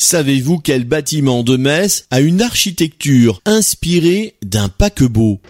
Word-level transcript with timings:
Savez-vous 0.00 0.60
quel 0.60 0.84
bâtiment 0.84 1.42
de 1.42 1.56
Metz 1.56 2.06
a 2.12 2.20
une 2.20 2.40
architecture 2.40 3.40
inspirée 3.44 4.36
d'un 4.44 4.68
paquebot? 4.68 5.40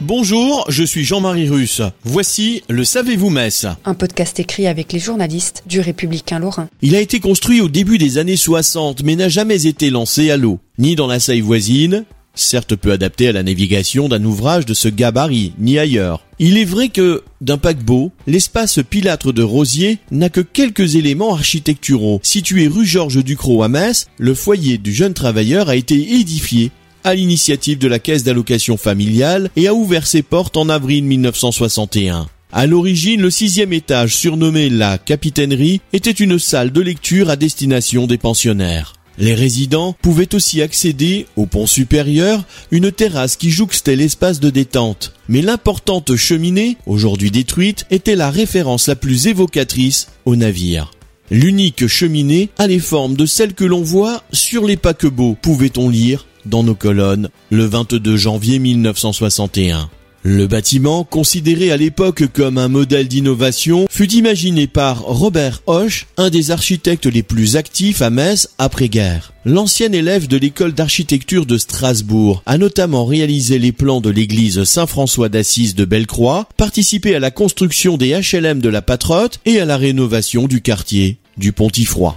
Bonjour, 0.00 0.64
je 0.70 0.82
suis 0.82 1.04
Jean-Marie 1.04 1.50
Russe. 1.50 1.82
Voici 2.04 2.62
le 2.70 2.84
Savez-vous 2.84 3.28
Metz 3.28 3.66
Un 3.84 3.92
podcast 3.92 4.40
écrit 4.40 4.66
avec 4.66 4.94
les 4.94 4.98
journalistes 4.98 5.62
du 5.66 5.80
Républicain 5.80 6.38
Lorrain. 6.38 6.70
Il 6.80 6.96
a 6.96 7.00
été 7.00 7.20
construit 7.20 7.60
au 7.60 7.68
début 7.68 7.98
des 7.98 8.16
années 8.16 8.36
60 8.36 9.02
mais 9.02 9.14
n'a 9.14 9.28
jamais 9.28 9.66
été 9.66 9.90
lancé 9.90 10.30
à 10.30 10.38
l'eau, 10.38 10.58
ni 10.78 10.96
dans 10.96 11.06
la 11.06 11.20
Seille 11.20 11.42
voisine, 11.42 12.06
certes 12.36 12.76
peu 12.76 12.92
adapté 12.92 13.28
à 13.28 13.32
la 13.32 13.42
navigation 13.42 14.08
d'un 14.08 14.24
ouvrage 14.24 14.66
de 14.66 14.74
ce 14.74 14.88
gabarit, 14.88 15.52
ni 15.58 15.78
ailleurs. 15.78 16.22
Il 16.38 16.58
est 16.58 16.64
vrai 16.64 16.88
que, 16.88 17.24
d'un 17.40 17.58
paquebot, 17.58 18.12
l'espace 18.26 18.78
pilâtre 18.88 19.32
de 19.32 19.42
Rosier 19.42 19.98
n'a 20.10 20.28
que 20.28 20.40
quelques 20.40 20.94
éléments 20.94 21.34
architecturaux. 21.34 22.20
Situé 22.22 22.68
rue 22.68 22.86
Georges 22.86 23.24
Ducrot 23.24 23.62
à 23.62 23.68
Metz, 23.68 24.06
le 24.18 24.34
foyer 24.34 24.78
du 24.78 24.92
jeune 24.92 25.14
travailleur 25.14 25.68
a 25.68 25.76
été 25.76 25.94
édifié 25.94 26.70
à 27.04 27.14
l'initiative 27.14 27.78
de 27.78 27.88
la 27.88 27.98
Caisse 27.98 28.24
d'allocation 28.24 28.76
familiale 28.76 29.50
et 29.56 29.68
a 29.68 29.74
ouvert 29.74 30.06
ses 30.06 30.22
portes 30.22 30.56
en 30.56 30.68
avril 30.68 31.04
1961. 31.04 32.28
À 32.52 32.66
l'origine, 32.66 33.20
le 33.20 33.30
sixième 33.30 33.72
étage, 33.72 34.16
surnommé 34.16 34.70
la 34.70 34.98
capitainerie, 34.98 35.80
était 35.92 36.10
une 36.10 36.38
salle 36.38 36.72
de 36.72 36.80
lecture 36.80 37.30
à 37.30 37.36
destination 37.36 38.06
des 38.06 38.18
pensionnaires. 38.18 38.94
Les 39.18 39.34
résidents 39.34 39.94
pouvaient 40.02 40.34
aussi 40.34 40.60
accéder 40.60 41.26
au 41.36 41.46
pont 41.46 41.66
supérieur, 41.66 42.44
une 42.70 42.92
terrasse 42.92 43.36
qui 43.36 43.50
jouxtait 43.50 43.96
l'espace 43.96 44.40
de 44.40 44.50
détente. 44.50 45.12
Mais 45.28 45.42
l'importante 45.42 46.16
cheminée, 46.16 46.76
aujourd'hui 46.86 47.30
détruite, 47.30 47.86
était 47.90 48.16
la 48.16 48.30
référence 48.30 48.88
la 48.88 48.96
plus 48.96 49.26
évocatrice 49.26 50.08
au 50.24 50.36
navire. 50.36 50.90
L'unique 51.30 51.86
cheminée 51.86 52.50
a 52.58 52.66
les 52.66 52.78
formes 52.78 53.16
de 53.16 53.26
celles 53.26 53.54
que 53.54 53.64
l'on 53.64 53.82
voit 53.82 54.22
sur 54.32 54.64
les 54.64 54.76
paquebots, 54.76 55.36
pouvait-on 55.40 55.88
lire 55.88 56.26
dans 56.44 56.62
nos 56.62 56.76
colonnes 56.76 57.30
le 57.50 57.64
22 57.64 58.16
janvier 58.16 58.58
1961. 58.58 59.90
Le 60.28 60.48
bâtiment, 60.48 61.04
considéré 61.04 61.70
à 61.70 61.76
l'époque 61.76 62.24
comme 62.32 62.58
un 62.58 62.66
modèle 62.66 63.06
d'innovation, 63.06 63.86
fut 63.88 64.10
imaginé 64.12 64.66
par 64.66 65.02
Robert 65.02 65.62
Hoche, 65.68 66.08
un 66.16 66.30
des 66.30 66.50
architectes 66.50 67.06
les 67.06 67.22
plus 67.22 67.54
actifs 67.54 68.02
à 68.02 68.10
Metz 68.10 68.48
après-guerre. 68.58 69.32
L'ancien 69.44 69.92
élève 69.92 70.26
de 70.26 70.36
l'école 70.36 70.72
d'architecture 70.72 71.46
de 71.46 71.56
Strasbourg 71.56 72.42
a 72.44 72.58
notamment 72.58 73.04
réalisé 73.04 73.60
les 73.60 73.70
plans 73.70 74.00
de 74.00 74.10
l'église 74.10 74.64
Saint-François 74.64 75.28
d'Assise 75.28 75.76
de 75.76 75.84
Bellecroix, 75.84 76.48
participé 76.56 77.14
à 77.14 77.20
la 77.20 77.30
construction 77.30 77.96
des 77.96 78.20
HLM 78.20 78.58
de 78.58 78.68
la 78.68 78.82
Patrotte 78.82 79.38
et 79.46 79.60
à 79.60 79.64
la 79.64 79.76
rénovation 79.76 80.48
du 80.48 80.60
quartier 80.60 81.18
du 81.36 81.52
Pontifroy. 81.52 82.16